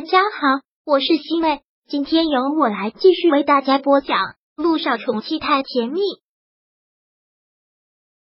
[0.00, 4.16] 大家好，我是西妹，今天由我来继续为大家播讲
[4.56, 6.00] 《路上宠妻太甜蜜》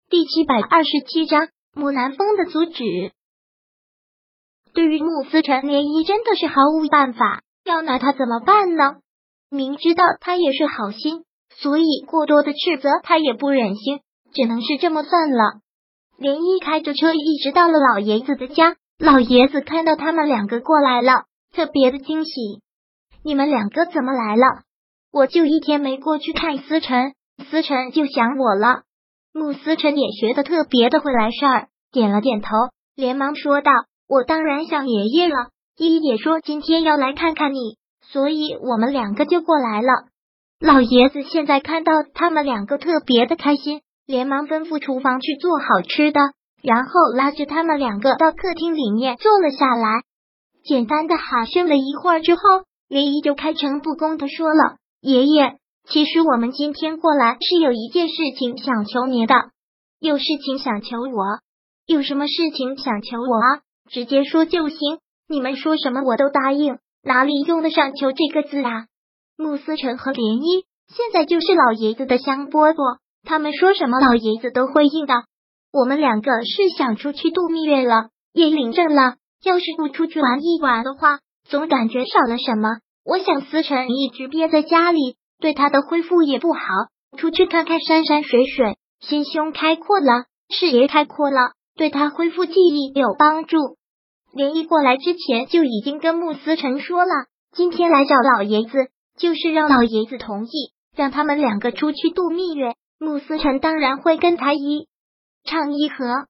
[0.09, 3.11] 第七百二十七章木南风的阻止。
[4.73, 9.01] 对于穆思成，涟漪真的是毫无办法，要拿他怎么办呢？
[9.49, 13.99] 明知道他也是好心，所以过多的斥责他也不忍心，
[14.33, 15.59] 只能是这么算了。
[16.17, 21.25] 涟漪开着车一直到了老爷子的家，老爷子看到他们两个过来了。
[21.57, 22.61] 特别的惊喜，
[23.23, 24.45] 你们两个怎么来了？
[25.11, 27.13] 我就一天没过去看思辰，
[27.49, 28.83] 思辰就想我了。
[29.33, 32.49] 穆思辰也学的特别的会来事儿，点了点头，
[32.95, 33.71] 连忙说道
[34.07, 35.47] ：“我当然想爷爷了。
[35.79, 39.87] 依依也说今天要来看看你，所以我们两个就过来了。”
[40.61, 46.19] 老爷子现在看到他们两个特别的开心，连忙吩咐厨房去做好吃的，
[46.61, 50.03] 然后拉着他们两个到客厅里面坐了下来。
[50.67, 52.41] 简单的寒暄了一会儿之后，
[52.89, 55.55] 莲姨就开诚布公的说了：“爷爷，
[55.87, 59.33] 其实我们今天过来是有一件事情想求您的，
[60.01, 61.39] 有事情想求我，
[61.85, 63.61] 有什么事情想求我啊？
[63.89, 68.87] 直接说就行，你们说什么我都答应，哪里用得上求这个字啊？”
[69.39, 75.13] 穆思成和莲漪现在就是老爷子的香饽饽，他们说什么老爷子都会应的。
[75.71, 79.15] 我们两个是想出去度蜜月了，也领证了。
[79.43, 82.79] 要是不出去玩一玩的话，总感觉少了什么。
[83.05, 86.59] 我想思辰一直憋在家里，对他的恢复也不好。
[87.17, 93.57] 出去看看山山水水，心胸开阔了，视野开阔了，对他恢复记忆有帮助。
[94.33, 97.11] 连一过来之前就已经跟穆思辰说了，
[97.53, 102.73] 今天来找老爷子，就是让老爷子同意，让他们两个出去度蜜月。
[102.99, 104.87] 穆思辰当然会跟他一
[105.45, 106.27] 唱一和。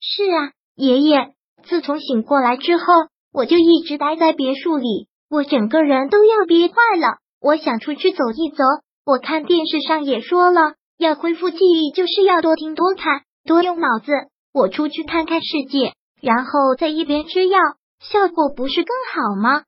[0.00, 1.34] 是啊，爷爷。
[1.62, 2.84] 自从醒过来之后，
[3.32, 7.18] 我就一直待在别墅里，我整个人都要憋坏了。
[7.40, 8.64] 我想出去走一走。
[9.06, 14.12] 我看电视上也说了，要恢复记忆，就是要多听、多看、多用脑子。
[14.52, 17.58] 我出去看看世界，然后在一边吃药，
[18.00, 19.62] 效果不是更好吗？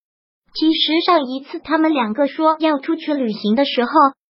[0.54, 3.90] 其实上一次他们两个说要出去旅行的时候，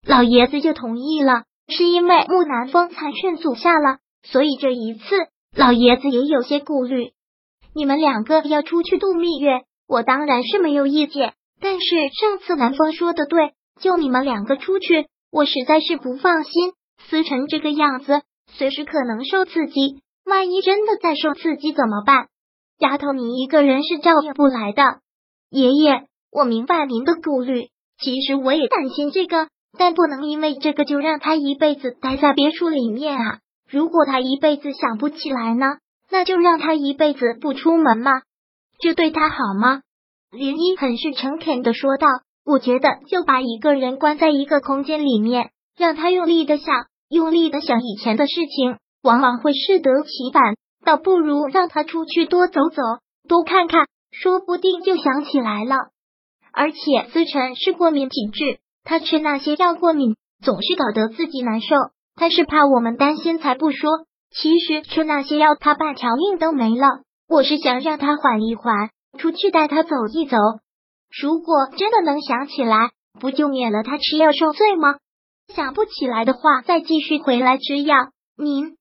[0.07, 3.99] 老爷子就同意了，是因为木南风才劝阻下了。
[4.23, 5.03] 所以这一次，
[5.55, 7.11] 老爷子也有些顾虑。
[7.77, 11.35] 你们两个要出去度蜜月，我当然是没有意见。
[11.61, 11.85] 但是
[12.19, 16.73] 上次南风说的对，就你们两个出去，我实在是不放心。
[17.07, 22.29] 思成这个样子，随时可能受刺激，万一真的再受刺激怎么办？
[22.79, 24.81] 丫头，你一个人是照应不来的。
[25.51, 27.67] 爷爷，我明白您的顾虑，
[27.99, 33.37] 其实我也担心这个，但不能因为这个就让他一辈子待在别墅里面啊！
[33.69, 35.75] 如果他一辈子想不起来呢？
[36.09, 38.21] 那就让他一辈子不出门吗？
[38.79, 39.81] 这对他好吗？
[40.31, 42.07] 林一很是诚恳的说道
[42.45, 50.55] ：“我觉得就把一个人关在一个空间里面，让他用力的想，用力的想以前的事情，往往会适得其反。
[50.85, 52.81] 倒不如让他出去多走走，
[53.27, 55.75] 多看看，说不定就想起来了。
[56.53, 56.77] 而且
[57.11, 61.75] 思辰是过敏体质，他吃那些药过敏，总是搞得自己难受。
[62.15, 63.89] 他是怕我们担心才不说。”
[64.39, 67.01] 其实吃那些药，他半条命都没了。
[67.27, 70.37] 我是想让他缓一缓，出去带他走一走。
[71.19, 74.97] 如果真的能想起来，不就免了他吃药受罪吗？
[75.55, 77.95] 想不起来的话，再继续回来吃药。
[78.37, 78.77] 您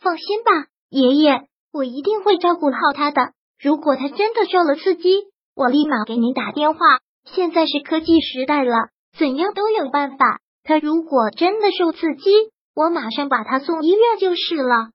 [0.00, 0.50] 放心吧，
[0.88, 1.42] 爷爷，
[1.72, 3.32] 我一定会照顾好他的。
[3.62, 5.24] 如果他真的受了刺激，
[5.54, 6.78] 我立马给您打电话。
[7.24, 10.40] 现在是科技时代了，怎样都有办法。
[10.62, 12.30] 他如果真的受刺激，
[12.76, 14.90] 我马上把他送医院就是了。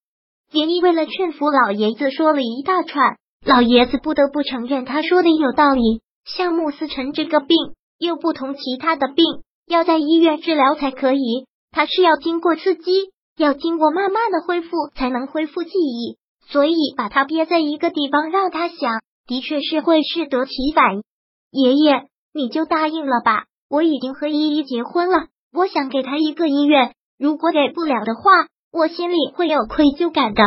[0.51, 6.01] 爷爷为了劝服老爷子说了一大串，老爷子不得不承认他说的有道理。
[6.23, 7.57] 像穆思成这个病
[7.97, 9.25] 又不同其他的病，
[9.65, 16.19] 要在医院治疗才可以，他是要经过刺激，要经过慢慢的恢复才能恢复记忆。
[16.51, 21.01] 所以把他憋在一个地方让他想，的确是会适得其反。
[21.49, 26.93] 爷爷，你就答应了吧，我已经和依依结婚了，我想给他一个医院。
[27.21, 30.41] 如果给不了的话，我心里会有愧疚感的。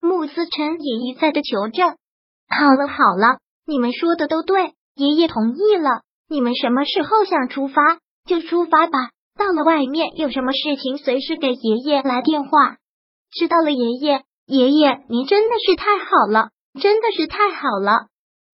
[0.00, 1.96] 穆思辰也一再的求证。
[2.48, 6.02] 好了好了，你们说的都对，爷爷同意了。
[6.28, 9.10] 你们什么时候想出发就出发吧。
[9.36, 12.76] 到了外面有什么事情，随时给爷爷来电话。
[13.32, 14.22] 知道了，爷爷。
[14.46, 16.50] 爷爷，您真的是太好了，
[16.80, 18.06] 真的是太好了。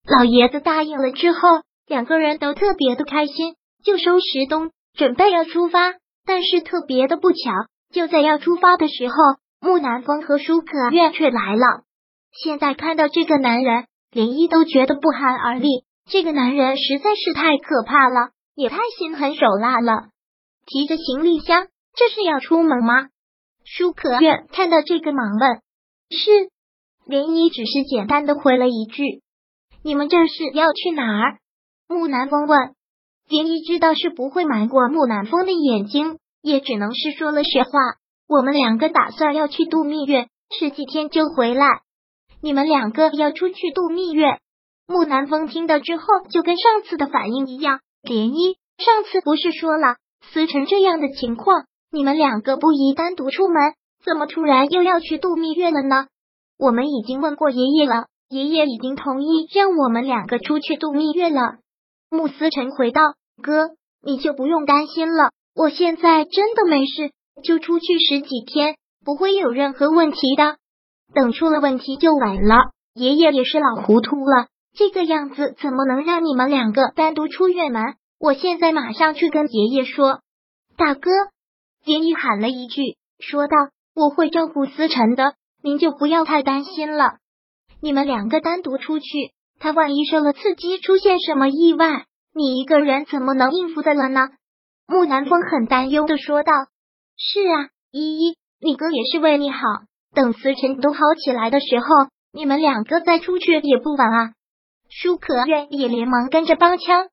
[0.08, 1.40] 老爷子答应了之后，
[1.86, 5.99] 两个人都特别的开心，就收拾东，准备要出发。
[6.24, 7.50] 但是特别的不巧，
[7.92, 9.14] 就在要出发的时候，
[9.60, 11.82] 木南风和舒可月却来了。
[12.32, 15.68] 现在看到这个男人，连依都觉得不寒而栗。
[16.08, 20.08] 这个男人实在是太可怕了，也太心狠手辣了。
[20.66, 23.08] 提着行李箱，这是要出门吗？
[23.64, 25.60] 舒可愿看到这个，忙问
[26.10, 26.50] ：“是。”
[27.06, 29.22] 涟漪只是简单的回了一句
[29.82, 31.38] ：“你们这是要去哪儿？”
[31.88, 32.74] 木南风问。
[33.30, 37.70] 涟漪知道是不会瞒过木南风的眼睛，也只能是说了实话
[38.26, 40.26] ：“我们两个打算要去度蜜月，
[40.58, 41.64] 十几天就回来。”
[42.42, 44.40] 你们两个要出去度蜜月？
[44.88, 47.78] 木南风听到之后，就跟上次的反应一样。
[48.02, 49.94] 涟漪，上次不是说了，
[50.32, 53.74] 思成这样的情况，你们两个不宜单独出门，
[54.04, 56.08] 怎么突然又要去度蜜月了呢？
[56.58, 61.58] 我们已经问过爷爷了，爷爷已经同意让我们两个出去度蜜月了。
[62.10, 63.70] 穆思成回道：“哥，
[64.02, 67.12] 你就不用担心了，我现在真的没事，
[67.42, 70.56] 就出去十几天，不会有任何问题的。
[71.14, 72.56] 等出了问题就晚了。
[72.94, 77.94] 爷爷也是老糊涂了，这个样子怎么能让你们两个单独出远门？
[78.18, 80.20] 我现在马上去跟爷爷说。”
[80.76, 81.10] 大哥，
[81.84, 83.56] 连漪喊了一句，说道
[83.94, 87.18] ：“我会照顾思成的。”您就不要太担心了。
[87.82, 89.06] 你们两个单独出去，
[89.60, 94.30] 他万一受了刺激，出现什么意外，你一个人怎么能应付得了呢？
[94.88, 96.52] 木南风很担忧的说道
[97.16, 99.58] ：“是啊，依依，你哥也是为你好。
[100.14, 101.86] 等思辰都好起来的时候，
[102.32, 104.32] 你们两个再出去也不晚啊。”
[104.88, 107.08] 舒可愿也连忙跟着帮腔。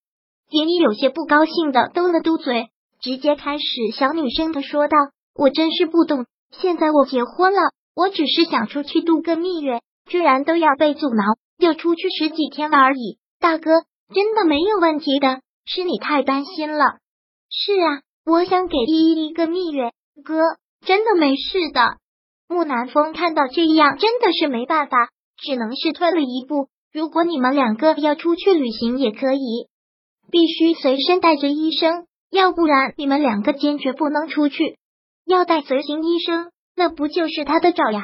[0.50, 2.70] 杰妮有些不高兴的嘟了嘟嘴，
[3.02, 4.98] 直接开始小女生的说道
[5.36, 7.60] ：“我真是不懂，现在我结婚了。”
[7.94, 11.24] 我只是想出去度个蜜月，居然都要被阻挠，
[11.58, 13.18] 要出去十几天而已。
[13.40, 13.72] 大哥，
[14.14, 16.84] 真的没有问题的，是你太担心了。
[17.50, 19.92] 是啊，我想给依依一个蜜月，
[20.24, 20.42] 哥，
[20.86, 21.98] 真的没事的。
[22.48, 26.70] 木南风看到这样，真的是没办法，只能是退了一步。
[26.94, 29.68] 如果你们两个要出去旅行，也可以，
[30.32, 34.78] 必须随身带着医生，要不然你们两个坚决不能出去，
[35.26, 36.52] 要带随行医生。
[36.76, 38.04] 那不就是他的爪牙？